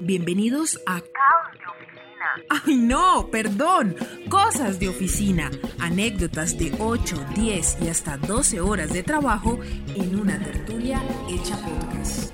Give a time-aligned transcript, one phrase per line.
[0.00, 2.26] Bienvenidos a Caos de Oficina.
[2.64, 3.28] ¡Ay no!
[3.32, 3.96] Perdón.
[4.30, 5.50] Cosas de oficina.
[5.80, 9.58] Anécdotas de 8, 10 y hasta 12 horas de trabajo
[9.96, 12.32] en una tertulia hecha podcast.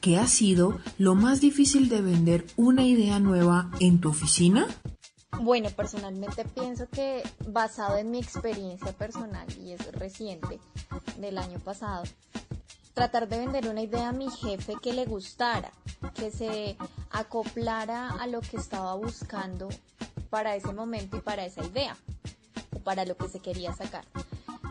[0.00, 4.68] ¿Qué ha sido lo más difícil de vender una idea nueva en tu oficina?
[5.42, 10.60] Bueno, personalmente pienso que basado en mi experiencia personal, y es reciente,
[11.18, 12.04] del año pasado,
[12.94, 15.70] tratar de vender una idea a mi jefe que le gustara,
[16.14, 16.76] que se
[17.10, 19.68] acoplara a lo que estaba buscando
[20.28, 21.96] para ese momento y para esa idea,
[22.74, 24.04] o para lo que se quería sacar.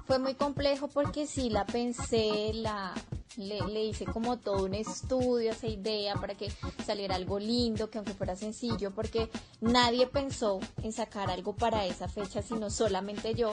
[0.06, 2.94] Fue muy complejo porque sí la pensé, la
[3.40, 6.52] le, hice como todo un estudio, esa idea para que
[6.86, 9.30] saliera algo lindo, que aunque fuera sencillo, porque
[9.62, 13.52] nadie pensó en sacar algo para esa fecha, sino solamente yo.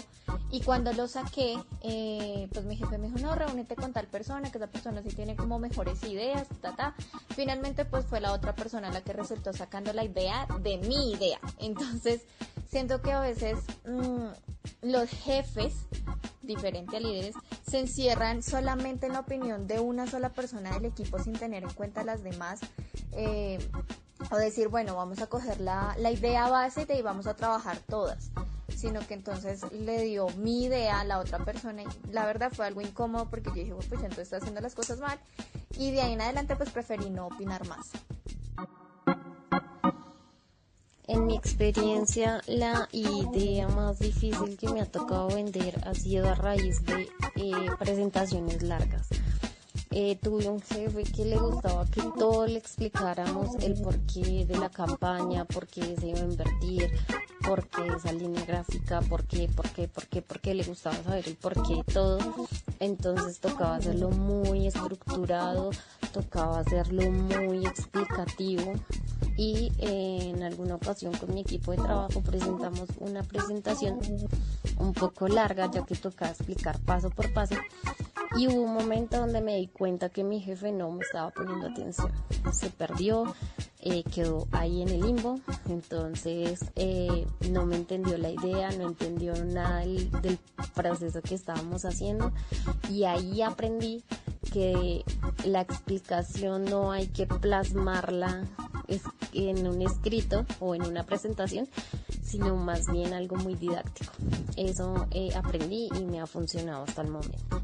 [0.51, 4.51] Y cuando lo saqué, eh, pues mi jefe me dijo, no, reúnete con tal persona,
[4.51, 6.95] que esa persona sí tiene como mejores ideas, ta, ta.
[7.35, 11.41] Finalmente, pues fue la otra persona la que resultó sacando la idea de mi idea.
[11.59, 12.23] Entonces,
[12.69, 14.27] siento que a veces mm,
[14.83, 15.75] los jefes
[16.47, 17.35] diferente a líderes,
[17.69, 21.73] se encierran solamente en la opinión de una sola persona del equipo sin tener en
[21.73, 22.61] cuenta las demás.
[23.13, 23.59] Eh,
[24.31, 28.31] o decir, bueno, vamos a coger la, la idea base ahí vamos a trabajar todas
[28.77, 32.67] sino que entonces le dio mi idea a la otra persona y la verdad fue
[32.67, 35.19] algo incómodo porque yo dije, pues entonces está haciendo las cosas mal
[35.79, 37.91] y de ahí en adelante pues preferí no opinar más.
[41.09, 46.35] En mi experiencia, la idea más difícil que me ha tocado vender ha sido a
[46.35, 49.07] raíz de eh, presentaciones largas.
[49.93, 54.69] Eh, tuve un jefe que le gustaba que todo le explicáramos el porqué de la
[54.69, 56.91] campaña, por qué se iba a invertir,
[57.47, 60.97] por qué esa línea gráfica, por qué, por qué, por qué, por qué le gustaba
[61.05, 62.19] saber el porqué todo.
[62.81, 65.71] Entonces tocaba hacerlo muy estructurado,
[66.13, 68.75] tocaba hacerlo muy explicativo
[69.37, 73.99] y eh, en alguna ocasión con mi equipo de trabajo presentamos una presentación
[74.79, 77.55] un poco larga ya que tocaba explicar paso por paso
[78.37, 81.69] y hubo un momento donde me di cuenta que mi jefe no me estaba poniendo
[81.69, 82.11] atención.
[82.53, 83.35] Se perdió,
[83.81, 89.33] eh, quedó ahí en el limbo, entonces eh, no me entendió la idea, no entendió
[89.45, 90.39] nada del, del
[90.75, 92.33] proceso que estábamos haciendo
[92.91, 94.05] y ahí aprendí
[94.57, 95.05] que
[95.45, 98.49] la explicación no hay que plasmarla
[99.35, 101.69] en un escrito o en una presentación,
[102.23, 104.15] sino más bien algo muy didáctico.
[104.57, 107.61] Eso eh, aprendí y me ha funcionado hasta el momento.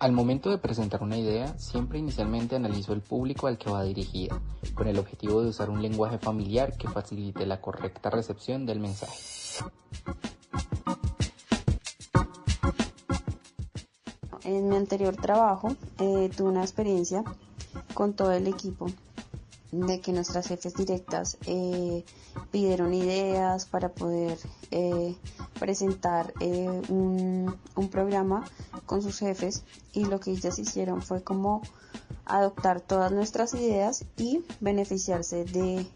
[0.00, 4.40] Al momento de presentar una idea, siempre inicialmente analizo el público al que va dirigida,
[4.74, 9.14] con el objetivo de usar un lenguaje familiar que facilite la correcta recepción del mensaje.
[14.44, 17.24] En mi anterior trabajo eh, tuve una experiencia
[17.94, 18.86] con todo el equipo
[19.72, 22.04] de que nuestras jefes directas eh,
[22.50, 24.38] pidieron ideas para poder
[24.70, 25.16] eh,
[25.58, 26.32] presentar
[26.88, 27.58] un,
[27.90, 28.44] programa
[28.86, 29.62] con sus jefes
[29.92, 31.62] y lo que ellas hicieron fue como
[32.26, 35.86] adoptar todas nuestras ideas y beneficiarse de,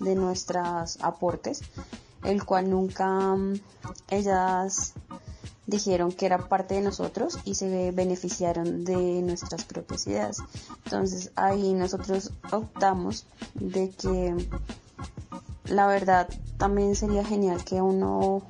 [0.00, 1.62] de nuestros aportes,
[2.22, 3.60] el cual nunca mm,
[4.10, 4.94] ellas
[5.66, 10.38] dijeron que era parte de nosotros y se beneficiaron de nuestras propias ideas.
[10.84, 14.34] Entonces ahí nosotros optamos de que
[15.66, 18.42] la verdad también sería genial que uno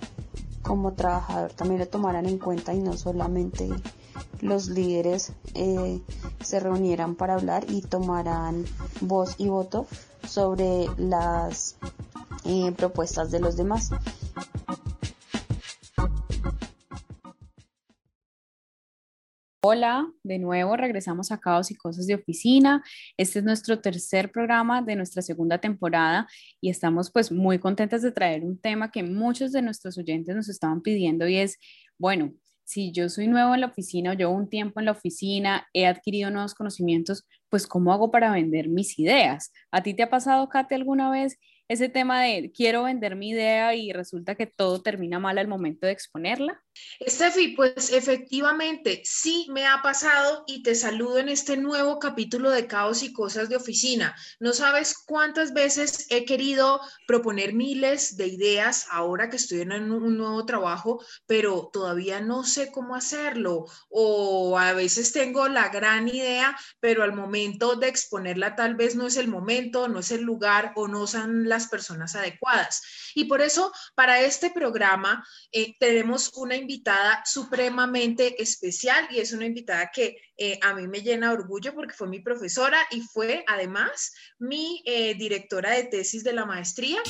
[0.63, 3.69] como trabajador también lo tomaran en cuenta y no solamente
[4.41, 6.01] los líderes eh,
[6.43, 8.65] se reunieran para hablar y tomaran
[9.01, 9.87] voz y voto
[10.27, 11.77] sobre las
[12.45, 13.91] eh, propuestas de los demás.
[19.67, 22.85] Hola, de nuevo regresamos a Caos y Cosas de Oficina.
[23.17, 26.29] Este es nuestro tercer programa de nuestra segunda temporada
[26.61, 30.51] y estamos pues muy contentas de traer un tema que muchos de nuestros oyentes nos
[30.51, 31.57] estaban pidiendo y es,
[31.97, 32.35] bueno,
[32.65, 35.87] si yo soy nuevo en la oficina o llevo un tiempo en la oficina, he
[35.87, 39.51] adquirido nuevos conocimientos, pues ¿cómo hago para vender mis ideas?
[39.71, 41.39] ¿A ti te ha pasado, Kate, alguna vez
[41.69, 45.87] ese tema de quiero vender mi idea y resulta que todo termina mal al momento
[45.87, 46.61] de exponerla?
[46.99, 52.67] Estefi, pues efectivamente sí me ha pasado y te saludo en este nuevo capítulo de
[52.67, 54.15] Caos y Cosas de Oficina.
[54.41, 60.19] No sabes cuántas veces he querido proponer miles de ideas ahora que estoy en un
[60.19, 63.67] nuevo trabajo, pero todavía no sé cómo hacerlo.
[63.89, 69.07] O a veces tengo la gran idea, pero al momento de exponerla tal vez no
[69.07, 72.83] es el momento, no es el lugar o no son las personas adecuadas.
[73.15, 79.47] Y por eso, para este programa, eh, tenemos una invitada supremamente especial y es una
[79.47, 84.13] invitada que eh, a mí me llena orgullo porque fue mi profesora y fue además
[84.39, 87.01] mi eh, directora de tesis de la maestría.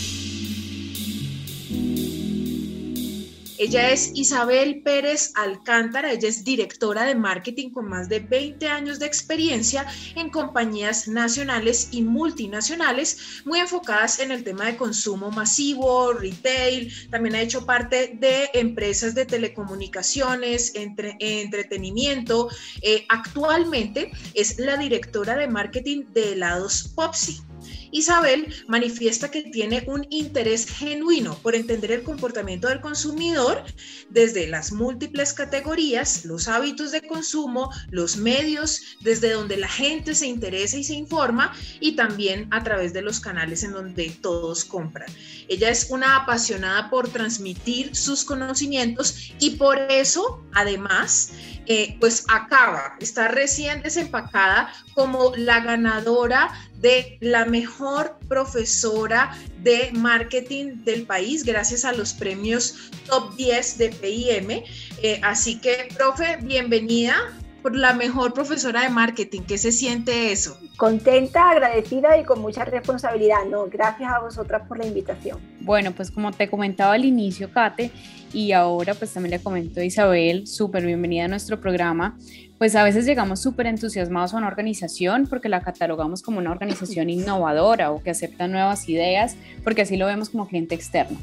[3.57, 8.99] Ella es Isabel Pérez Alcántara, ella es directora de marketing con más de 20 años
[8.99, 9.87] de experiencia
[10.17, 17.37] en compañías nacionales y multinacionales, muy enfocadas en el tema de consumo masivo, retail, también
[17.37, 22.49] ha hecho parte de empresas de telecomunicaciones, entre, entretenimiento.
[22.83, 27.41] Eh, actualmente es la directora de marketing de helados Popsi.
[27.95, 33.63] Isabel manifiesta que tiene un interés genuino por entender el comportamiento del consumidor
[34.11, 40.27] desde las múltiples categorías, los hábitos de consumo, los medios, desde donde la gente se
[40.27, 45.09] interesa y se informa y también a través de los canales en donde todos compran.
[45.47, 51.31] Ella es una apasionada por transmitir sus conocimientos y por eso, además,
[51.67, 60.85] eh, pues acaba, está recién desempacada como la ganadora de la mejor profesora de marketing
[60.85, 64.51] del país gracias a los premios Top 10 de PIM.
[65.03, 67.17] Eh, así que, profe, bienvenida
[67.65, 69.41] por la mejor profesora de marketing.
[69.49, 70.59] ¿Qué se siente eso?
[70.77, 73.39] Contenta, agradecida y con mucha responsabilidad.
[73.51, 75.39] No, gracias a vosotras por la invitación.
[75.63, 77.91] Bueno, pues como te comentaba al inicio, Kate,
[78.35, 82.19] y ahora pues también le comento a Isabel, súper bienvenida a nuestro programa.
[82.59, 87.09] Pues a veces llegamos súper entusiasmados a una organización porque la catalogamos como una organización
[87.19, 91.17] innovadora o que acepta nuevas ideas, porque así lo vemos como cliente externo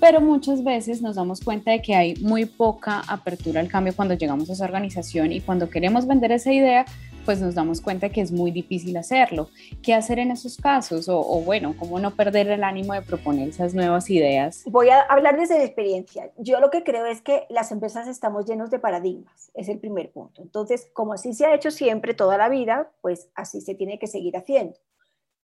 [0.00, 4.14] pero muchas veces nos damos cuenta de que hay muy poca apertura al cambio cuando
[4.14, 6.84] llegamos a esa organización y cuando queremos vender esa idea,
[7.28, 9.50] pues nos damos cuenta que es muy difícil hacerlo.
[9.82, 11.10] ¿Qué hacer en esos casos?
[11.10, 14.62] O, bueno, ¿cómo no perder el ánimo de proponer esas nuevas ideas?
[14.64, 16.30] Voy a hablar desde la experiencia.
[16.38, 20.10] Yo lo que creo es que las empresas estamos llenos de paradigmas, es el primer
[20.10, 20.40] punto.
[20.40, 24.06] Entonces, como así se ha hecho siempre toda la vida, pues así se tiene que
[24.06, 24.78] seguir haciendo.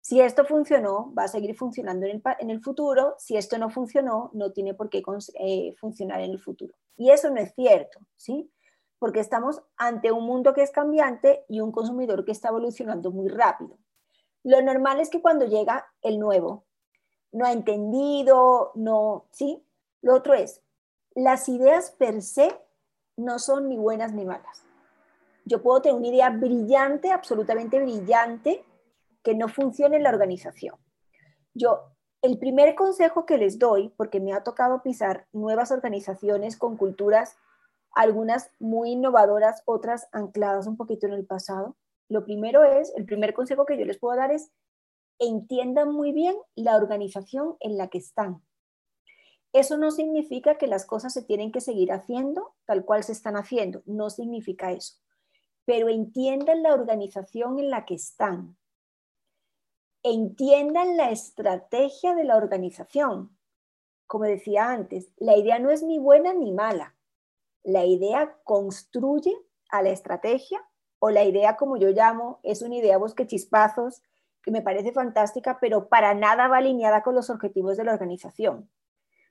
[0.05, 3.15] Si esto funcionó, va a seguir funcionando en el, futuro.
[3.17, 5.01] Si esto no funcionó, no tiene por qué
[5.39, 6.75] eh, funcionar en el futuro.
[6.95, 8.53] Y eso no es cierto, ¿sí?
[8.99, 13.29] Porque estamos ante un mundo que es cambiante y un consumidor que está evolucionando muy
[13.29, 13.79] rápido.
[14.43, 16.65] Lo normal es que cuando llega el nuevo,
[17.31, 19.65] no ha entendido, no, ¿sí?
[20.03, 20.61] Lo otro es,
[21.15, 22.55] las ideas per se
[23.17, 24.61] no son ni buenas ni malas.
[25.45, 28.63] Yo puedo tener una idea brillante, absolutamente brillante,
[29.25, 30.75] que no funcione la organización.
[31.55, 31.89] Yo,
[32.21, 37.35] el primer consejo que les doy, porque me ha tocado pisar nuevas organizaciones con culturas,
[37.95, 41.75] algunas muy innovadoras, otras ancladas un poquito en el pasado,
[42.07, 44.51] lo primero es, el primer consejo que yo les puedo dar es,
[45.17, 48.43] entiendan muy bien la organización en la que están.
[49.53, 53.37] Eso no significa que las cosas se tienen que seguir haciendo tal cual se están
[53.37, 54.97] haciendo, no significa eso.
[55.65, 58.55] Pero entiendan la organización en la que están
[60.05, 63.35] entiendan la estrategia de la organización.
[64.05, 66.95] Como decía antes, la idea no es ni buena ni mala.
[67.63, 69.35] La idea construye
[69.69, 70.63] a la estrategia
[70.99, 74.03] o la idea, como yo llamo, es una idea bosque chispazos
[74.43, 78.69] que me parece fantástica, pero para nada va alineada con los objetivos de la organización.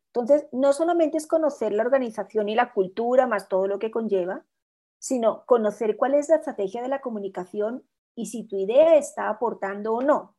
[0.06, 4.44] Entonces, no solamente es conocer la organización y la cultura, más todo lo que conlleva,
[4.98, 7.84] sino conocer cuál es la estrategia de la comunicación
[8.16, 10.34] y si tu idea está aportando o no.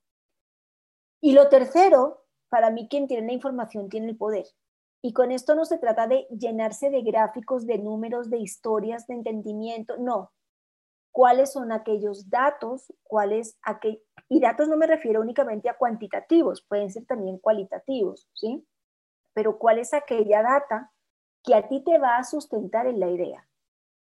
[1.21, 4.45] Y lo tercero, para mí quien tiene la información tiene el poder.
[5.01, 9.13] Y con esto no se trata de llenarse de gráficos, de números, de historias, de
[9.13, 10.31] entendimiento, no.
[11.11, 12.91] ¿Cuáles son aquellos datos?
[13.03, 14.01] ¿Cuáles aquel...
[14.29, 18.67] Y datos no me refiero únicamente a cuantitativos, pueden ser también cualitativos, ¿sí?
[19.33, 20.91] Pero ¿cuál es aquella data
[21.43, 23.47] que a ti te va a sustentar en la idea?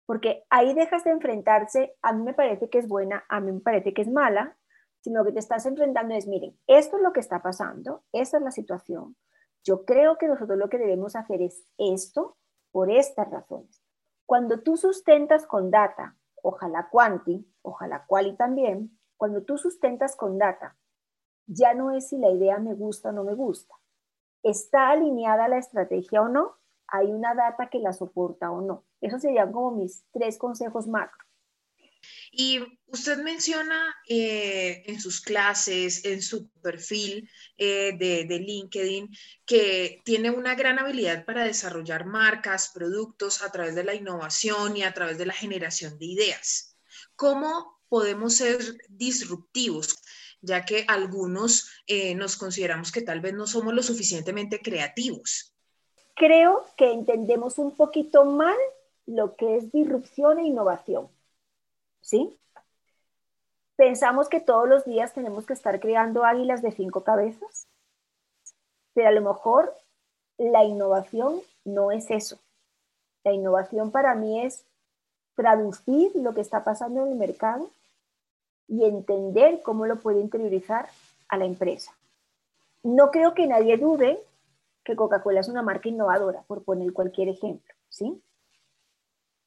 [0.06, 3.60] Porque ahí dejas de enfrentarse, a mí me parece que es buena, a mí me
[3.60, 4.56] parece que es mala,
[5.06, 8.42] sino que te estás enfrentando es, miren, esto es lo que está pasando, esta es
[8.42, 9.16] la situación.
[9.62, 12.36] Yo creo que nosotros lo que debemos hacer es esto
[12.72, 13.80] por estas razones.
[14.24, 20.76] Cuando tú sustentas con data, ojalá quanti, ojalá quali también, cuando tú sustentas con data,
[21.46, 23.76] ya no es si la idea me gusta o no me gusta.
[24.42, 26.56] ¿Está alineada la estrategia o no?
[26.88, 28.82] ¿Hay una data que la soporta o no?
[29.00, 31.24] Esos serían como mis tres consejos macro.
[32.30, 39.08] Y usted menciona eh, en sus clases, en su perfil eh, de, LinkedIn,
[39.44, 44.82] que tiene una gran habilidad para desarrollar marcas, productos a través de la innovación y
[44.82, 46.76] a través de la generación de ideas.
[47.14, 48.58] ¿Cómo podemos ser
[48.88, 49.96] disruptivos?
[50.42, 55.54] ya que algunos eh, nos consideramos que tal vez no somos lo suficientemente creativos.
[56.14, 58.56] Creo que entendemos un poquito mal
[59.06, 61.08] lo que es disrupción e innovación.
[62.06, 62.38] ¿Sí?
[63.74, 67.66] Pensamos que todos los días tenemos que estar creando águilas de cinco cabezas,
[68.94, 69.74] pero a lo mejor
[70.38, 72.38] la innovación no es eso.
[73.24, 74.64] La innovación para mí es
[75.34, 77.70] traducir lo que está pasando en el mercado
[78.68, 80.88] y entender cómo lo puede interiorizar
[81.26, 81.92] a la empresa.
[82.84, 84.22] No creo que nadie dude
[84.84, 88.22] que Coca-Cola es una marca innovadora, por poner cualquier ejemplo, ¿sí?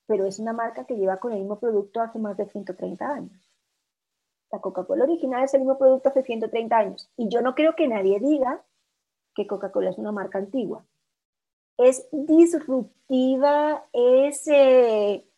[0.09, 3.51] Pero es una marca que lleva con el mismo producto hace más de 130 años.
[4.51, 7.11] La Coca-Cola original es el mismo producto hace 130 años.
[7.15, 8.65] Y yo no creo que nadie diga
[9.35, 10.83] que Coca-Cola es una marca antigua.
[11.77, 15.29] Es disruptiva, es, eh,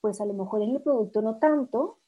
[0.00, 1.98] pues a lo mejor en el producto no tanto,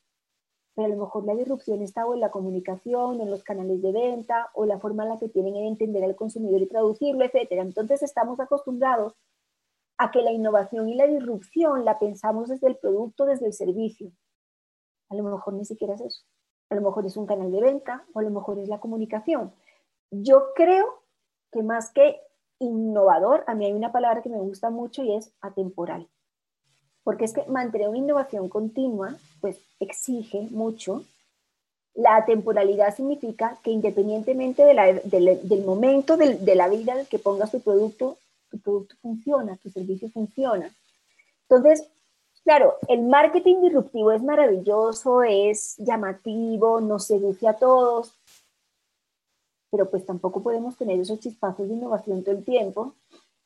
[0.77, 3.83] pero a lo mejor la disrupción está o en la comunicación, o en los canales
[3.83, 7.25] de venta, o la forma en la que tienen de entender al consumidor y traducirlo,
[7.25, 7.49] etc.
[7.51, 9.15] Entonces estamos acostumbrados
[10.03, 14.13] a que la innovación y la disrupción la pensamos desde el producto, desde el servicio.
[15.09, 16.23] A lo mejor ni siquiera es eso
[16.73, 19.53] a lo mejor es un canal de venta o a lo mejor es la comunicación.
[20.11, 21.03] Yo creo
[21.53, 22.21] que más que
[22.59, 26.09] innovador, a mí hay una palabra que me gusta mucho y es atemporal.
[27.05, 31.05] Porque es que mantener una innovación continua, pues exige mucho.
[31.95, 38.17] La atemporalidad significa que independientemente del momento de la vida que pongas tu producto,
[38.53, 40.71] tu producto funciona, tu servicio funciona.
[41.49, 41.91] Entonces,
[42.45, 48.19] Claro, el marketing disruptivo es maravilloso, es llamativo, nos seduce a todos,
[49.71, 52.97] pero pues tampoco podemos tener esos chispazos de innovación todo el tiempo.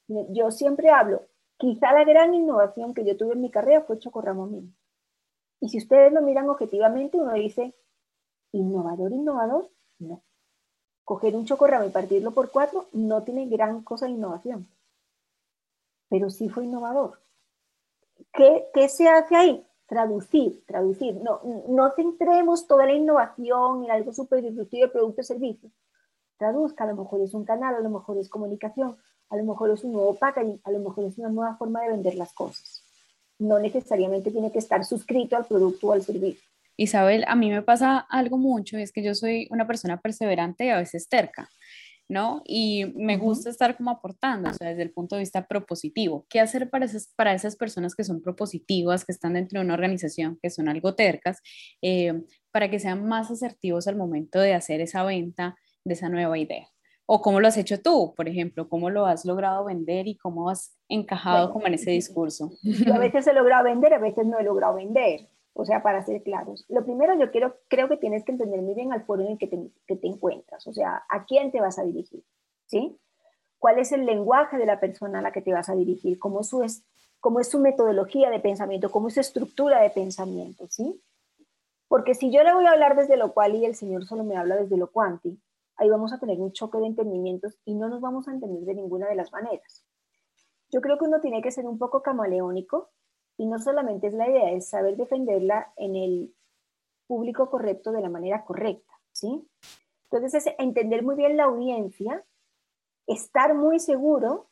[0.08, 1.22] Yo siempre hablo,
[1.58, 4.70] quizá la gran innovación que yo tuve en mi carrera fue Chocorramo Mío.
[5.60, 7.74] Y si ustedes lo miran objetivamente, uno dice,
[8.52, 10.22] innovador, innovador, no.
[11.04, 14.66] Coger un chocorramo y partirlo por cuatro no tiene gran cosa de innovación,
[16.08, 17.20] pero sí fue innovador.
[18.32, 19.66] ¿Qué, se hace ahí?
[19.86, 21.16] Traducir, traducir.
[21.16, 25.70] No, no centremos toda la innovación en algo súper disruptivo de producto y servicio.
[26.38, 28.96] Traduzca, a lo mejor es un canal, a lo mejor es comunicación,
[29.30, 31.90] a lo mejor es un nuevo packaging, a lo mejor es una nueva forma de
[31.90, 32.84] vender las cosas.
[33.38, 36.42] No necesariamente tiene que estar suscrito al producto o al servicio.
[36.76, 40.68] Isabel, a mí me pasa algo mucho, es que yo soy una persona perseverante y
[40.68, 41.48] a veces terca.
[42.08, 42.42] ¿No?
[42.44, 46.26] Y me gusta estar como aportando, o sea, desde el punto de vista propositivo.
[46.28, 49.74] ¿Qué hacer para esas, para esas personas que son propositivas, que están dentro de una
[49.74, 51.40] organización, que son algo tercas,
[51.82, 52.22] eh,
[52.52, 56.68] para que sean más asertivos al momento de hacer esa venta de esa nueva idea?
[57.08, 58.68] ¿O cómo lo has hecho tú, por ejemplo?
[58.68, 62.50] ¿Cómo lo has logrado vender y cómo has encajado como en ese discurso?
[62.62, 65.28] Yo a veces he logrado vender, a veces no he logrado vender.
[65.58, 68.74] O sea, para ser claros, lo primero yo quiero, creo que tienes que entender muy
[68.74, 71.82] bien al foro en el que te, encuentras, o sea, a quién te vas a
[71.82, 72.22] dirigir,
[72.66, 72.98] ¿sí?
[73.58, 76.18] ¿Cuál es el lenguaje de la persona a la que te vas a dirigir?
[76.18, 76.84] ¿Cómo, es,
[77.20, 78.90] cómo es su metodología de pensamiento?
[78.90, 80.66] ¿Cómo es su estructura de pensamiento?
[80.68, 81.02] ¿sí?
[81.88, 84.36] Porque si yo le voy a hablar desde lo cual y el Señor solo me
[84.36, 85.40] habla desde lo cuanti,
[85.78, 88.74] ahí vamos a tener un choque de entendimientos y no nos vamos a entender de
[88.74, 89.86] ninguna de las maneras.
[90.70, 92.90] Yo creo que uno tiene que ser un poco camaleónico
[93.36, 96.34] y no solamente es la idea, es saber defenderla en el
[97.06, 99.48] público correcto de la manera correcta, ¿sí?
[100.10, 102.24] Entonces es entender muy bien la audiencia,
[103.06, 104.48] estar muy seguro,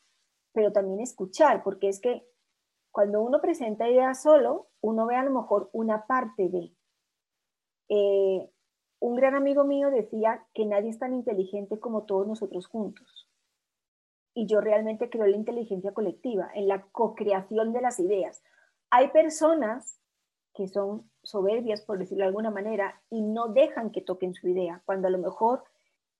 [0.53, 2.27] pero también escuchar, porque es que
[2.91, 6.73] cuando uno presenta ideas solo, uno ve a lo mejor una parte de.
[7.89, 8.51] Eh,
[9.01, 13.29] un gran amigo mío decía que nadie es tan inteligente como todos nosotros juntos.
[14.33, 18.43] Y yo realmente creo en la inteligencia colectiva, en la co-creación de las ideas.
[18.91, 20.01] Hay personas
[20.55, 24.83] que son soberbias, por decirlo de alguna manera, y no dejan que toquen su idea,
[24.85, 25.65] cuando a lo mejor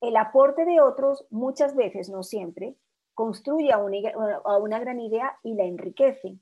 [0.01, 2.77] el aporte de otros, muchas veces, no siempre,
[3.15, 4.11] construye a una,
[4.45, 6.39] a una gran idea y la enriquece.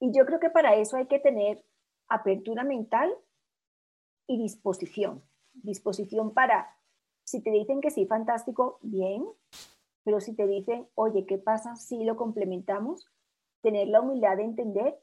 [0.00, 1.64] Y yo creo que para eso hay que tener
[2.08, 3.14] apertura mental
[4.26, 5.22] y disposición.
[5.52, 6.76] Disposición para,
[7.24, 9.26] si te dicen que sí, fantástico, bien,
[10.04, 13.06] pero si te dicen, oye, ¿qué pasa si lo complementamos?
[13.60, 15.00] Tener la humildad de entender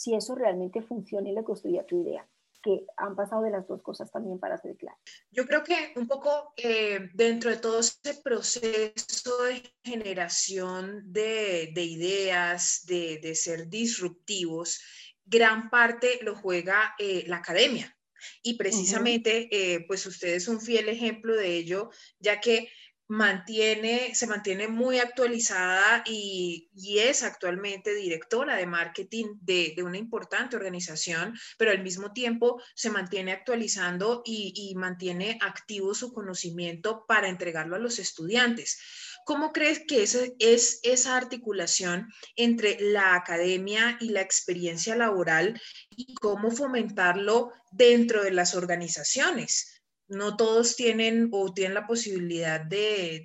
[0.00, 2.26] si eso realmente funciona y le construye tu idea
[2.62, 4.96] que han pasado de las dos cosas también para ser claro.
[5.30, 11.84] Yo creo que un poco eh, dentro de todo este proceso de generación de, de
[11.84, 14.80] ideas, de, de, ser disruptivos,
[15.24, 17.96] gran parte lo juega eh, la academia.
[18.42, 22.68] Y precisamente, eh, pues usted es un fiel ejemplo de ello, ya que
[23.10, 26.68] mantiene, se mantiene muy actualizada y,
[27.00, 33.32] es actualmente directora de marketing de, una importante organización, pero al mismo tiempo se mantiene
[33.32, 38.80] actualizando y, y mantiene activo su conocimiento para entregarlo a los estudiantes.
[39.24, 46.14] ¿Cómo crees que esa, es esa articulación entre la academia y la experiencia laboral y
[46.14, 49.79] cómo fomentarlo dentro de las organizaciones?
[50.10, 53.24] No todos tienen o tienen la posibilidad de,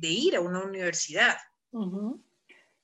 [0.00, 1.34] ir a una universidad.
[1.72, 1.82] yo,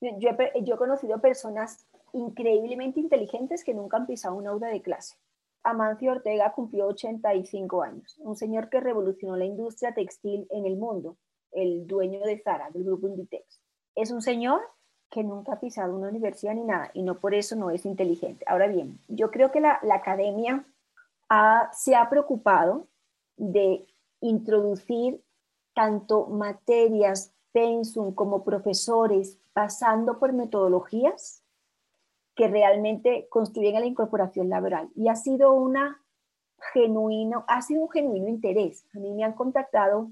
[0.00, 5.16] he, yo he conocido personas increíblemente inteligentes que nunca han pisado un aula de clase.
[5.62, 11.16] Amancio Ortega cumplió 85 años, un señor que revolucionó la industria textil en el mundo
[11.56, 13.60] el dueño de Zara, del grupo Inditex.
[13.94, 14.60] Es un señor
[15.10, 18.44] que nunca ha pisado una universidad ni nada y no por eso no es inteligente.
[18.46, 20.64] Ahora bien, yo creo que la, academia
[21.72, 22.86] se ha preocupado
[23.36, 23.86] de
[24.20, 25.22] introducir
[25.74, 31.42] tanto materias, pensum como profesores, pasando por metodologías
[32.34, 34.90] que realmente construyen la incorporación laboral.
[34.94, 36.02] Y ha sido una
[36.72, 38.84] genuino, ha sido un genuino interés.
[38.94, 40.10] A mí me han contactado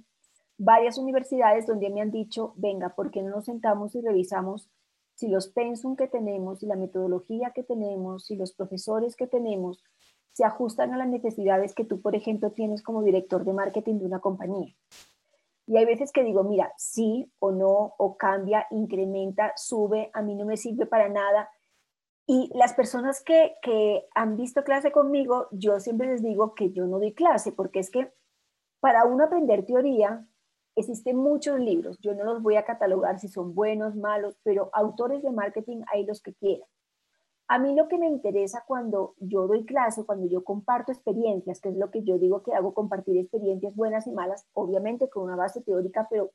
[0.57, 4.71] varias universidades donde me han dicho, venga, ¿por qué no nos sentamos y revisamos
[5.15, 9.83] si los pensum que tenemos, si la metodología que tenemos, si los profesores que tenemos
[10.35, 14.05] se ajustan a las necesidades que tú, por ejemplo, tienes como director de marketing de
[14.05, 14.75] una compañía?
[15.67, 20.35] Y hay veces que digo, mira, sí o no, o cambia, incrementa, sube, a mí
[20.35, 21.49] no me sirve para nada.
[22.27, 26.87] Y las personas que, que han visto clase conmigo, yo siempre les digo que yo
[26.87, 28.13] no doy clase, porque es que
[28.81, 30.29] para uno aprender teoría,
[30.77, 35.23] Existen muchos libros, yo no los voy a catalogar si son buenos, malos, pero autores
[35.23, 36.69] de marketing hay los que quieran.
[37.47, 41.69] A mí lo que me interesa cuando yo doy clase, cuando yo comparto experiencias, que
[41.69, 45.37] es lo que yo digo que hago, compartir experiencias buenas y malas, obviamente con una
[45.37, 46.31] base teórica, pero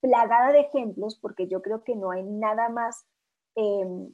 [0.00, 3.06] plagada de ejemplos, porque yo creo que no hay nada más,
[3.54, 4.12] em,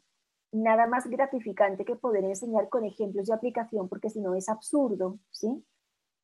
[0.52, 5.18] nada más gratificante que poder enseñar con ejemplos de aplicación, porque si no es absurdo,
[5.30, 5.64] ¿sí?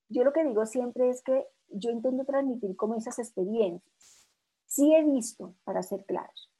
[0.09, 4.29] Yo lo que digo siempre es que yo intento transmitir como esas experiencias.
[4.67, 6.51] Sí he visto, para ser claros,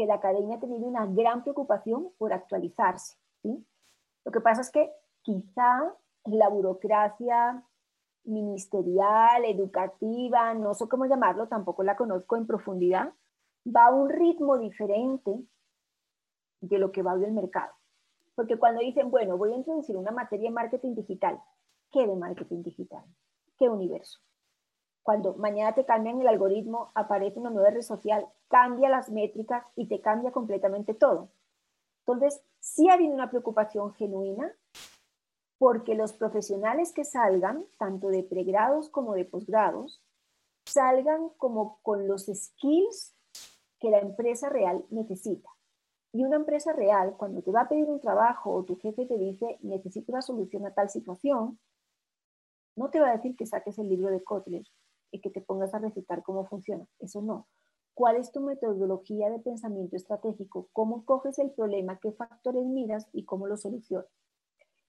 [0.00, 3.18] que la academia ha tenido una gran preocupación por actualizarse.
[3.44, 7.62] Lo que pasa es que quizá la burocracia
[8.24, 13.12] ministerial, educativa, no sé cómo llamarlo, tampoco la conozco en profundidad,
[13.66, 15.38] va a un ritmo diferente
[16.62, 17.74] de lo que va hoy el mercado.
[18.34, 21.38] Porque cuando dicen, bueno, voy a introducir una materia de marketing digital,
[21.90, 23.04] ¿qué de marketing digital?
[23.58, 24.18] ¿Qué universo?
[25.02, 29.86] Cuando mañana te cambian el algoritmo, aparece una nueva red social, cambia las métricas y
[29.86, 31.30] te cambia completamente todo.
[32.06, 34.54] Entonces, sí ha habido una preocupación genuina
[35.58, 40.02] porque los profesionales que salgan, tanto de pregrados como de posgrados,
[40.64, 43.14] salgan como con los skills
[43.78, 45.48] que la empresa real necesita.
[46.12, 49.16] Y una empresa real, cuando te va a pedir un trabajo o tu jefe te
[49.16, 51.58] dice, necesito una solución a tal situación,
[52.76, 54.64] no te va a decir que saques el libro de Kotler
[55.10, 56.86] y que te pongas a recitar cómo funciona.
[56.98, 57.46] Eso no.
[57.94, 60.68] ¿Cuál es tu metodología de pensamiento estratégico?
[60.72, 61.98] ¿Cómo coges el problema?
[62.00, 64.06] ¿Qué factores miras y cómo lo solucionas?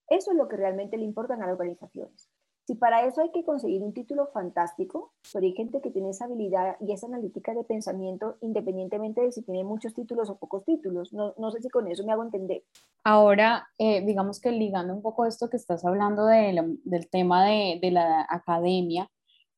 [0.07, 2.29] Eso es lo que realmente le importa a las organizaciones.
[2.67, 6.25] Si para eso hay que conseguir un título fantástico, pero hay gente que tiene esa
[6.25, 11.11] habilidad y esa analítica de pensamiento independientemente de si tiene muchos títulos o pocos títulos.
[11.11, 12.63] No, no sé si con eso me hago entender.
[13.03, 17.91] Ahora, eh, digamos que ligando un poco esto que estás hablando del tema de, de
[17.91, 19.09] la academia,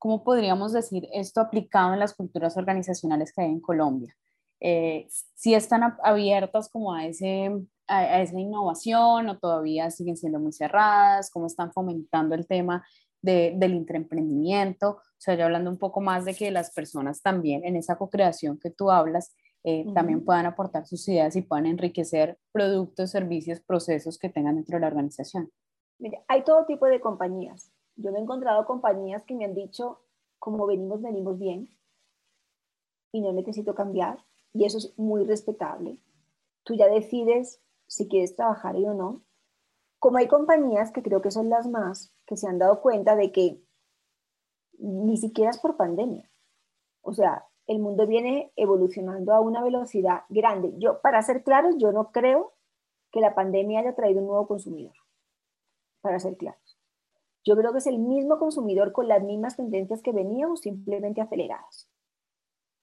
[0.03, 4.13] ¿cómo podríamos decir esto aplicado en las culturas organizacionales que hay en Colombia?
[4.59, 7.49] Eh, si están abiertas como a, ese,
[7.87, 12.85] a, esa innovación o todavía siguen siendo muy cerradas, cómo están fomentando el tema
[13.21, 17.77] del intraemprendimiento, o sea, ya hablando un poco más de que las personas también en
[17.77, 23.11] esa co-creación que tú hablas, eh, también puedan aportar sus ideas y puedan enriquecer productos,
[23.11, 25.49] servicios, procesos que tengan dentro de la organización.
[25.97, 27.71] Mire, hay todo tipo de compañías.
[27.95, 30.01] Yo me he encontrado compañías que me han dicho,
[30.39, 31.69] como venimos, venimos bien
[33.12, 34.23] y no necesito cambiar.
[34.53, 35.99] Y eso es muy respetable.
[36.63, 39.23] Tú ya decides si quieres trabajar ahí o no.
[39.99, 43.32] Como hay compañías que creo que son las más, que se han dado cuenta de
[43.32, 43.63] que
[44.79, 46.29] ni siquiera es por pandemia.
[47.01, 50.73] O sea, el mundo viene evolucionando a una velocidad grande.
[50.77, 52.53] Yo, para ser claros, yo no creo
[53.12, 54.95] que la pandemia haya traído un nuevo consumidor.
[56.01, 56.62] Para ser claros.
[57.43, 61.89] Yo creo que es el mismo consumidor con las mismas tendencias que veníamos, simplemente aceleradas.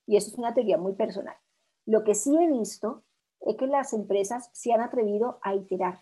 [0.07, 1.37] Y eso es una teoría muy personal.
[1.87, 3.05] Lo que sí he visto
[3.41, 6.01] es que las empresas se han atrevido a iterar,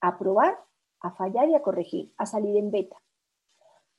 [0.00, 0.58] a probar,
[1.00, 2.96] a fallar y a corregir, a salir en beta.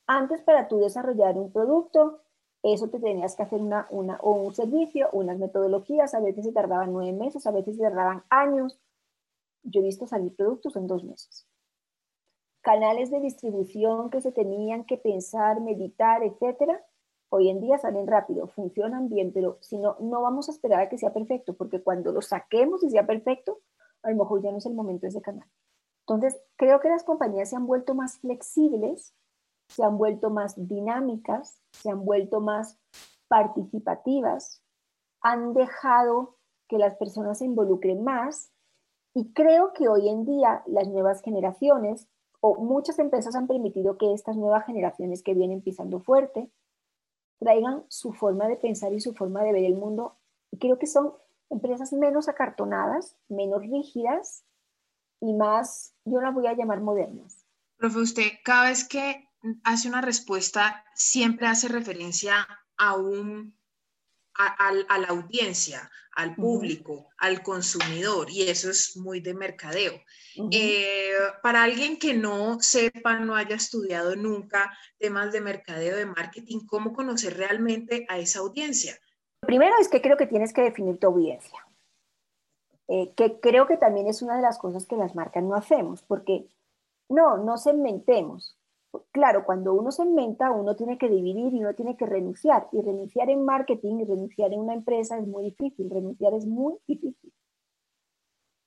[0.07, 2.21] Antes para tú desarrollar un producto,
[2.63, 6.51] eso te tenías que hacer una, una, o un servicio, unas metodologías, a veces se
[6.51, 8.79] tardaban nueve meses, a veces se tardaban años.
[9.63, 11.47] Yo he visto salir productos en dos meses.
[12.61, 16.83] Canales de distribución que se tenían que pensar, meditar, etcétera,
[17.29, 20.89] hoy en día salen rápido, funcionan bien, pero si no, no vamos a esperar a
[20.89, 23.61] que sea perfecto, porque cuando lo saquemos y sea perfecto,
[24.03, 25.47] a lo mejor ya no es el momento de ese canal.
[26.07, 29.15] Entonces, creo que las compañías se han vuelto más flexibles,
[29.69, 32.77] se han vuelto más dinámicas, se han vuelto más
[33.29, 34.61] participativas,
[35.21, 38.51] han dejado que las personas se involucren más
[39.13, 42.09] y creo que hoy en día las nuevas generaciones
[42.41, 46.51] o muchas empresas han permitido que estas nuevas generaciones que vienen pisando fuerte
[47.39, 50.17] traigan su forma de pensar y su forma de ver el mundo.
[50.51, 51.13] Y creo que son
[51.49, 54.43] empresas menos acartonadas, menos rígidas
[55.19, 57.45] y más, yo las voy a llamar modernas.
[57.77, 59.27] Profe, usted cada vez que
[59.63, 63.55] hace una respuesta siempre hace referencia a un
[64.37, 69.93] a, la audiencia, al público, al consumidor, y eso es muy de mercadeo.
[70.51, 76.65] Eh, para alguien que no sepa, no haya estudiado nunca temas de mercadeo, de marketing,
[76.65, 78.97] ¿cómo conocer realmente a esa audiencia?
[79.41, 81.67] Primero es que creo que tienes que definir tu audiencia,
[82.87, 86.01] eh, que creo que también es una de las cosas que las marcas no hacemos,
[86.03, 86.45] porque
[87.09, 88.57] no, no segmentemos
[89.11, 92.67] claro, cuando uno se inventa, uno tiene que dividir y uno tiene que renunciar.
[92.71, 95.89] Y renunciar en marketing y renunciar en una empresa es muy difícil.
[95.89, 97.33] Renunciar es muy difícil.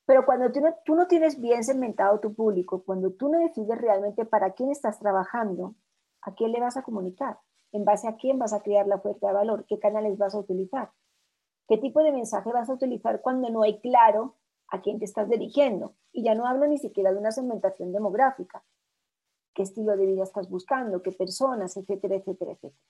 [0.06, 3.78] Pero cuando tú no, tú no tienes bien segmentado tu público, cuando tú no decides
[3.80, 5.74] realmente para quién estás trabajando,
[6.20, 7.38] a quién le vas a comunicar,
[7.72, 10.38] en base a quién vas a crear la oferta de valor, qué canales vas a
[10.38, 10.90] utilizar,
[11.68, 14.36] qué tipo de mensaje vas a utilizar cuando no hay claro
[14.68, 15.94] a quién te estás dirigiendo.
[16.12, 18.62] Y ya no hablo ni siquiera de una segmentación demográfica,
[19.54, 22.82] qué estilo de vida estás buscando, qué personas, etcétera, etcétera, etcétera.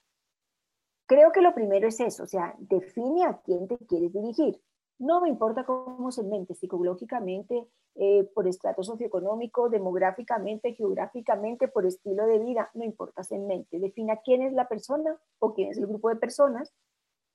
[1.07, 4.61] Creo que lo primero es eso, o sea, define a quién te quieres dirigir.
[4.99, 12.27] No me importa cómo se mente, psicológicamente, eh, por estrato socioeconómico, demográficamente, geográficamente, por estilo
[12.27, 13.79] de vida, no importa, se mente.
[13.79, 16.73] Defina quién es la persona o quién es el grupo de personas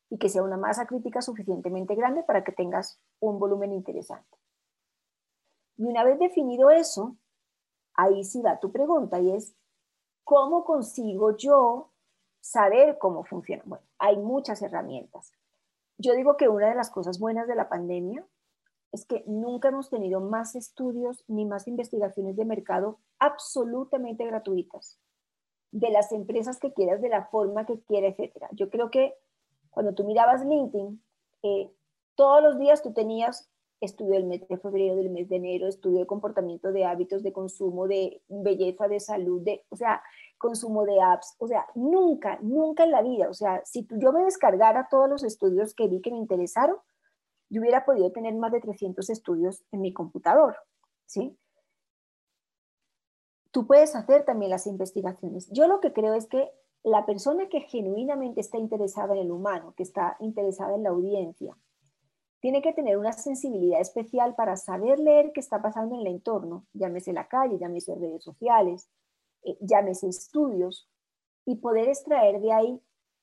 [0.09, 4.37] y que sea una masa crítica suficientemente grande para que tengas un volumen interesante.
[5.77, 7.15] Y una vez definido eso,
[7.99, 9.55] ahí sí va tu pregunta y es,
[10.23, 11.91] ¿cómo consigo yo
[12.39, 13.63] saber cómo funciona?
[13.65, 15.33] Bueno, hay muchas herramientas.
[15.97, 18.25] Yo digo que una de las cosas buenas de la pandemia
[18.93, 24.97] es que nunca hemos tenido más estudios ni más investigaciones de mercado absolutamente gratuitas
[25.71, 28.45] de las empresas que quieras, de la forma que quieras, etc.
[28.53, 29.13] Yo creo que
[29.69, 31.03] cuando tú mirabas LinkedIn,
[31.43, 31.71] eh,
[32.15, 35.99] todos los días tú tenías estudio del mes de febrero, del mes de enero, estudio
[35.99, 40.01] de comportamiento de hábitos de consumo, de belleza, de salud, de, o sea,
[40.37, 44.23] consumo de apps, o sea, nunca, nunca en la vida, o sea, si yo me
[44.23, 46.77] descargara todos los estudios que vi que me interesaron,
[47.49, 50.55] yo hubiera podido tener más de 300 estudios en mi computador,
[51.05, 51.37] ¿sí?
[53.51, 55.49] Tú puedes hacer también las investigaciones.
[55.51, 56.51] Yo lo que creo es que
[56.83, 61.57] la persona que genuinamente está interesada en el humano, que está interesada en la audiencia,
[62.41, 66.65] tiene que tener una sensibilidad especial para saber leer qué está pasando en el entorno,
[66.73, 68.89] llámese la calle, llámese redes sociales,
[69.43, 70.89] eh, llámese estudios,
[71.45, 72.81] y poder extraer de ahí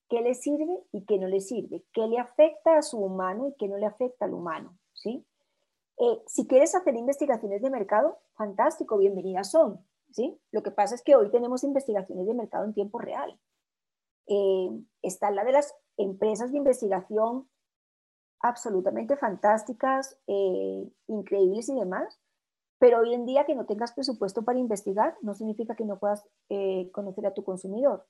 [0.09, 3.55] qué le sirve y qué no le sirve, qué le afecta a su humano y
[3.55, 4.77] qué no le afecta al humano.
[4.93, 5.25] ¿sí?
[5.99, 9.85] Eh, si quieres hacer investigaciones de mercado, fantástico, bienvenidas son.
[10.11, 10.41] ¿sí?
[10.51, 13.39] Lo que pasa es que hoy tenemos investigaciones de mercado en tiempo real.
[14.27, 14.71] Eh,
[15.03, 17.49] está la de las empresas de investigación
[18.49, 22.21] absolutamente fantásticas, eh, increíbles y demás,
[22.79, 26.25] pero hoy en día que no tengas presupuesto para investigar no significa que no puedas
[26.49, 28.07] eh, conocer a tu consumidor.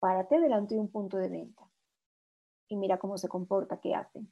[0.00, 1.62] Párate delante de un punto de venta
[2.68, 4.30] y mira cómo se comporta, qué hacen.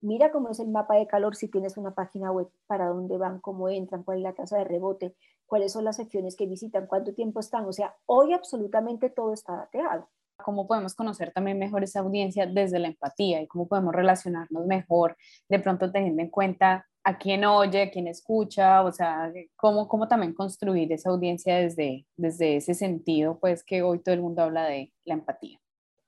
[0.00, 3.40] Mira cómo es el mapa de calor si tienes una página web, para dónde van,
[3.40, 5.14] cómo entran, cuál es la tasa de rebote,
[5.46, 7.64] cuáles son las secciones que visitan, cuánto tiempo están.
[7.64, 12.78] O sea, hoy absolutamente todo está dateado cómo podemos conocer también mejor esa audiencia desde
[12.78, 15.16] la empatía y cómo podemos relacionarnos mejor,
[15.48, 20.08] de pronto teniendo en cuenta a quién oye, a quién escucha, o sea, cómo, cómo
[20.08, 24.64] también construir esa audiencia desde, desde ese sentido, pues que hoy todo el mundo habla
[24.64, 25.60] de la empatía.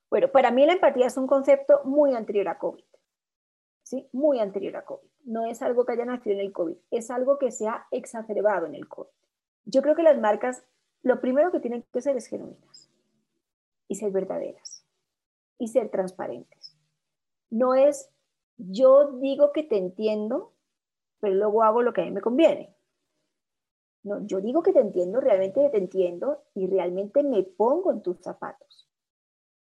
[0.09, 2.83] Bueno, para mí la empatía es un concepto muy anterior a COVID,
[3.83, 4.07] ¿sí?
[4.11, 5.07] Muy anterior a COVID.
[5.25, 8.65] No es algo que haya nacido en el COVID, es algo que se ha exacerbado
[8.65, 9.09] en el COVID.
[9.65, 10.63] Yo creo que las marcas,
[11.03, 12.76] lo primero que tienen que ser es genuinas
[13.87, 14.85] y ser verdaderas
[15.57, 16.77] y ser transparentes.
[17.49, 18.09] No es
[18.57, 20.53] yo digo que te entiendo,
[21.19, 22.75] pero luego hago lo que a mí me conviene.
[24.03, 28.19] No, yo digo que te entiendo, realmente te entiendo y realmente me pongo en tus
[28.21, 28.87] zapatos.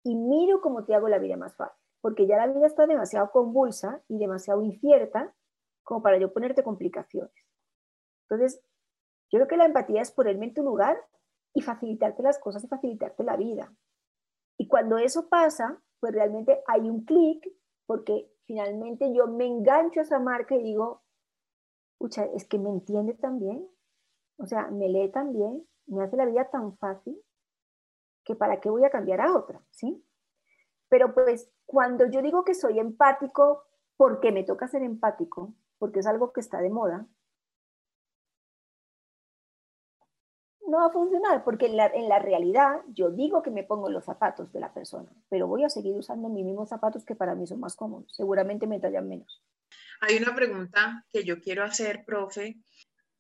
[0.04, 3.31] y miro cómo te hago la vida más fácil, porque ya la vida está demasiado
[3.31, 5.35] convulsa y demasiado incierta
[5.83, 7.33] como para yo ponerte complicaciones.
[8.22, 8.62] Entonces,
[9.31, 10.96] yo creo que la empatía es ponerme en tu lugar
[11.52, 13.74] y facilitarte las cosas y facilitarte la vida.
[14.59, 17.49] Y cuando eso pasa, pues realmente hay un clic,
[17.87, 21.03] porque finalmente yo me engancho a esa marca y digo,
[21.99, 23.66] pucha, es que me entiende también,
[24.37, 27.21] o sea, me lee tan bien, me hace la vida tan fácil,
[28.25, 30.05] que para qué voy a cambiar a otra, ¿sí?
[30.88, 33.64] Pero pues cuando yo digo que soy empático,
[33.97, 37.07] porque me toca ser empático, porque es algo que está de moda,
[40.68, 44.52] no va a funcionar, porque en la, realidad yo digo que me pongo los zapatos
[44.52, 47.61] de la persona, pero voy a seguir usando mis mismos zapatos que para mí son
[47.61, 49.42] más cómodos, seguramente me tallan menos.
[50.00, 52.57] Hay una pregunta que yo quiero hacer, profe,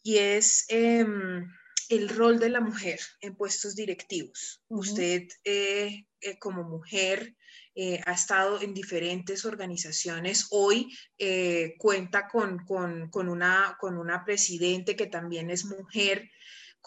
[0.02, 1.48] y es em,
[1.88, 4.62] el rol de la mujer en puestos directivos.
[4.68, 7.34] Usted eh, eh, como mujer
[7.74, 10.48] eh, ha estado en diferentes organizaciones.
[10.50, 10.88] Hoy
[11.78, 16.30] cuenta con, con, una, con una presidente que también es mujer.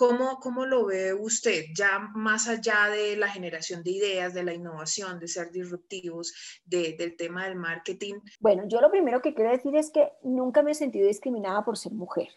[0.01, 4.51] ¿Cómo, ¿Cómo, lo ve usted, ya más allá de la generación de ideas, de la
[4.51, 6.33] innovación, de ser disruptivos,
[6.65, 8.15] del tema del marketing?
[8.39, 11.77] Bueno, yo lo primero que quiero decir es que nunca me he sentido discriminada por
[11.77, 12.29] ser mujer.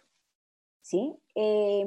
[0.82, 1.16] ¿sí?
[1.34, 1.86] Eh,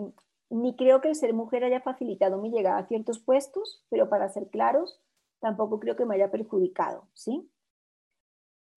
[0.49, 4.29] ni creo que el ser mujer haya facilitado mi llegada a ciertos puestos, pero para
[4.29, 4.99] ser claros,
[5.41, 7.07] tampoco creo que me haya perjudicado.
[7.13, 7.51] ¿sí?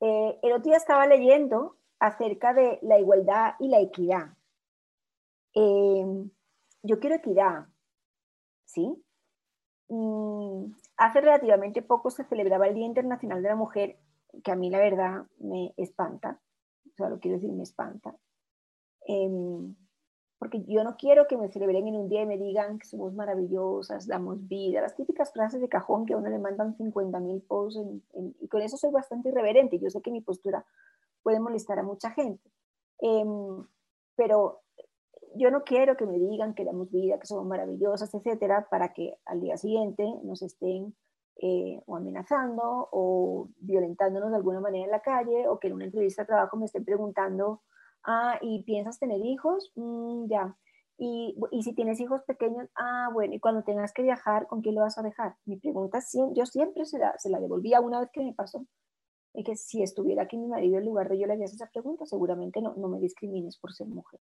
[0.01, 4.37] Eh, el otro día estaba leyendo acerca de la igualdad y la equidad.
[5.55, 6.05] Eh,
[6.83, 7.67] yo quiero equidad,
[8.65, 9.03] ¿sí?
[10.97, 13.99] Hace relativamente poco se celebraba el Día Internacional de la Mujer,
[14.45, 16.41] que a mí la verdad me espanta,
[16.87, 18.15] o sea, lo quiero decir, me espanta.
[19.07, 19.75] Em,
[20.39, 23.13] porque yo no quiero que me celebren en un día y me digan que somos
[23.13, 27.43] maravillosas, damos vida, las típicas frases de cajón que a uno le mandan 50 mil
[27.43, 27.81] posts
[28.41, 29.79] y con eso soy bastante irreverente.
[29.79, 30.65] Yo sé que mi postura
[31.23, 32.51] puede molestar a mucha gente,
[33.01, 33.67] em,
[34.17, 34.63] pero
[35.35, 39.17] yo no quiero que me digan que damos vida, que somos maravillosas, etcétera, para que
[39.25, 40.95] al día siguiente nos estén
[41.43, 45.87] eh, o amenazando o violentándonos de alguna manera en la calle o que en una
[45.87, 47.63] entrevista de trabajo me estén preguntando,
[48.05, 49.73] ah, ¿y piensas tener hijos?
[49.77, 50.57] Mm, ya.
[50.99, 54.75] Y, y, si tienes hijos pequeños, ah, bueno, y cuando tengas que viajar, ¿con quién
[54.75, 55.37] lo vas a dejar?
[55.47, 56.01] Mi pregunta,
[56.35, 58.67] yo siempre se la, se la devolvía una vez que me pasó.
[59.33, 62.05] Es que si estuviera aquí mi marido en lugar de yo le haría esa pregunta,
[62.05, 64.21] seguramente no, no me discrimines por ser mujer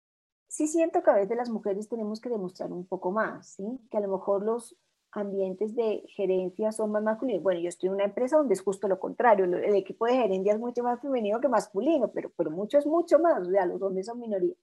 [0.48, 3.80] sí siento que a veces las mujeres tenemos que demostrar un poco más, ¿sí?
[3.90, 4.76] Que a lo mejor los
[5.12, 7.42] ambientes de gerencia son más masculinos.
[7.42, 10.52] Bueno, yo estoy en una empresa donde es justo lo contrario, el equipo de gerencia
[10.52, 13.80] es mucho más femenino que masculino, pero, pero mucho es mucho más, o sea, los
[13.82, 14.54] hombres son minoría.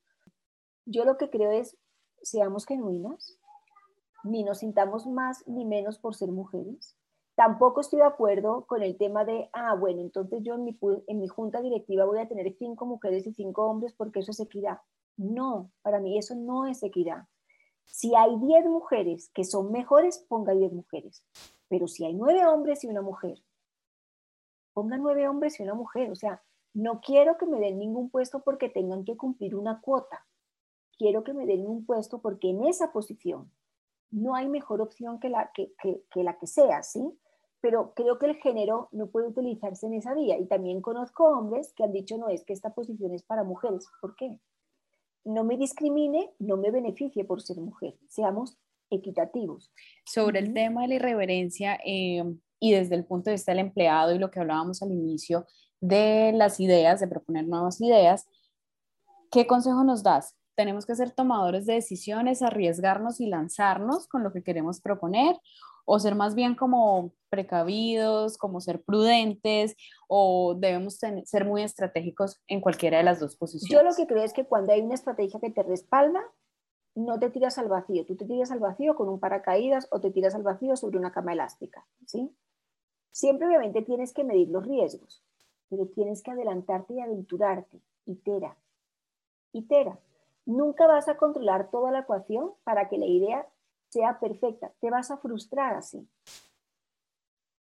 [0.86, 1.78] Yo lo que creo es,
[2.22, 3.40] seamos genuinas,
[4.24, 6.96] ni nos sintamos más ni menos por ser mujeres.
[7.36, 11.20] Tampoco estoy de acuerdo con el tema de, ah, bueno, entonces yo en mi, en
[11.20, 14.80] mi junta directiva voy a tener cinco mujeres y cinco hombres porque eso es equidad.
[15.18, 17.28] No, para mí eso no es equidad.
[17.86, 21.24] Si hay 10 mujeres que son mejores, ponga 10 mujeres.
[21.68, 23.44] Pero si hay 9 hombres y una mujer,
[24.74, 26.12] ponga 9 hombres y una mujer.
[26.12, 26.42] O sea,
[26.74, 30.26] no quiero que me den ningún puesto porque tengan que cumplir una cuota.
[30.98, 33.52] Quiero que me den un puesto porque en esa posición
[34.12, 35.74] no hay mejor opción que la que,
[36.10, 37.02] que la que sea, ¿sí?
[37.62, 40.38] Pero creo que el género no puede utilizarse en esa vía.
[40.38, 43.88] Y también conozco hombres que han dicho, no, es que esta posición es para mujeres.
[44.02, 44.40] ¿Por qué?
[45.26, 47.96] No me discrimine, no me beneficie por ser mujer.
[48.08, 48.58] Seamos
[48.90, 49.72] equitativos.
[50.06, 52.24] Sobre el tema de la irreverencia eh,
[52.60, 55.46] y desde el punto de vista del empleado y lo que hablábamos al inicio
[55.80, 58.26] de las ideas, de proponer nuevas ideas,
[59.32, 60.36] ¿qué consejo nos das?
[60.56, 65.36] ¿Tenemos que ser tomadores de decisiones, arriesgarnos y lanzarnos con lo que queremos proponer?
[65.86, 69.76] O ser más bien como precavidos, como ser prudentes
[70.08, 73.72] o debemos ser muy estratégicos en cualquiera de las dos posiciones?
[73.72, 76.22] Yo lo que creo es que cuando hay una estrategia que te respalda,
[76.96, 80.12] no te tiras al vacío, tú te tiras al vacío con un paracaídas o te
[80.12, 82.30] tiras al vacío sobre una cama elástica, ¿sí?
[83.12, 85.24] Siempre obviamente tienes que medir los riesgos,
[85.70, 88.56] pero tienes que adelantarte y aventurarte, itera,
[89.54, 90.00] itera.
[90.46, 93.48] Nunca vas a controlar toda la ecuación para que la idea
[93.94, 94.74] sea perfecta.
[94.82, 96.10] Te vas a frustrar así.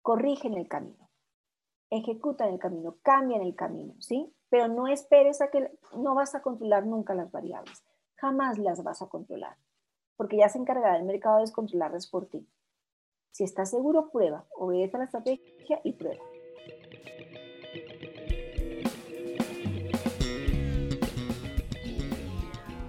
[0.02, 1.10] Corrige en el camino,
[1.90, 4.34] ejecuta en el camino, cambia en el camino, ¿sí?
[4.48, 7.84] Pero no esperes a que no vas a controlar nunca las variables.
[8.16, 9.56] Jamás las vas a controlar,
[10.16, 12.46] porque ya se encargará el mercado de descontrolarlas por ti.
[13.32, 16.24] Si estás seguro, prueba, obedece a la estrategia y prueba.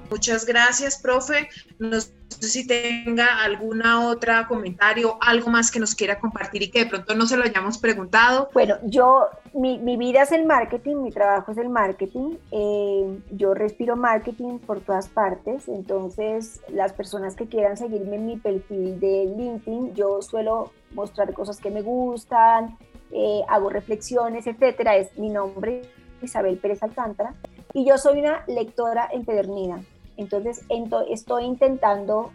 [0.10, 1.50] Muchas gracias, profe.
[1.80, 6.80] Nos sé si tenga alguna otra comentario, algo más que nos quiera compartir y que
[6.80, 8.50] de pronto no se lo hayamos preguntado.
[8.54, 12.36] Bueno, yo, mi, mi vida es el marketing, mi trabajo es el marketing.
[12.52, 18.38] Eh, yo respiro marketing por todas partes, entonces las personas que quieran seguirme en mi
[18.38, 22.78] perfil de LinkedIn, yo suelo mostrar cosas que me gustan,
[23.12, 24.96] eh, hago reflexiones, etcétera.
[24.98, 25.84] Es mi nombre,
[26.22, 27.34] Isabel Pérez Alcántara,
[27.74, 29.80] y yo soy una lectora empedernida.
[30.18, 30.66] Entonces
[31.10, 32.32] estoy intentando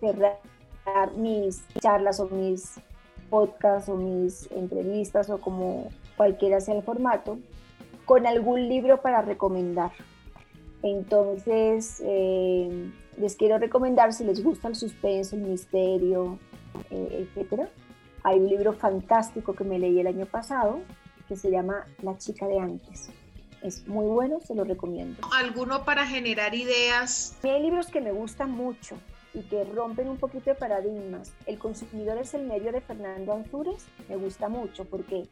[0.00, 0.38] cerrar
[1.16, 2.80] mis charlas o mis
[3.30, 7.38] podcasts o mis entrevistas o como cualquiera sea el formato
[8.04, 9.92] con algún libro para recomendar.
[10.82, 16.38] Entonces, eh, les quiero recomendar si les gusta el suspenso, el misterio,
[16.90, 17.68] eh, etcétera.
[18.22, 20.80] Hay un libro fantástico que me leí el año pasado
[21.28, 23.10] que se llama La chica de antes.
[23.62, 25.20] Es muy bueno, se lo recomiendo.
[25.34, 27.36] ¿Alguno para generar ideas?
[27.42, 28.96] Hay libros que me gustan mucho
[29.34, 31.32] y que rompen un poquito de paradigmas.
[31.46, 35.28] El consumidor es el medio de Fernando Anzures, me gusta mucho porque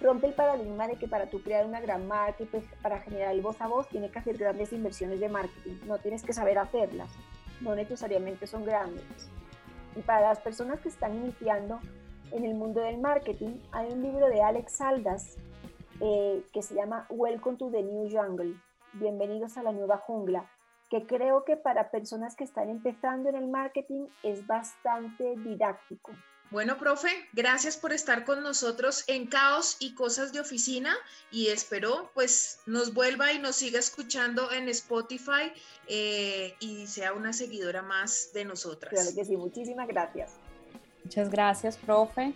[0.00, 3.34] rompe el paradigma de que para tú crear una gran marca y pues para generar
[3.34, 5.74] el voz a voz tienes que hacer grandes inversiones de marketing.
[5.86, 7.10] No tienes que saber hacerlas,
[7.60, 9.04] no necesariamente son grandes.
[9.96, 11.80] Y para las personas que están iniciando
[12.30, 15.36] en el mundo del marketing, hay un libro de Alex Saldas
[16.00, 18.54] eh, que se llama Welcome to the New Jungle,
[18.94, 20.50] Bienvenidos a la Nueva Jungla,
[20.88, 26.12] que creo que para personas que están empezando en el marketing es bastante didáctico.
[26.50, 30.94] Bueno, profe, gracias por estar con nosotros en Caos y Cosas de Oficina
[31.30, 35.52] y espero pues nos vuelva y nos siga escuchando en Spotify
[35.88, 38.94] eh, y sea una seguidora más de nosotras.
[38.94, 40.32] Claro que sí, muchísimas gracias.
[41.04, 42.32] Muchas gracias, profe.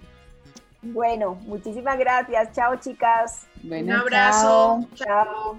[0.83, 2.53] Bueno, muchísimas gracias.
[2.53, 3.47] Chao, chicas.
[3.63, 4.89] Un abrazo.
[4.95, 5.59] chao.